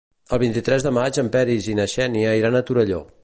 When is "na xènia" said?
1.81-2.35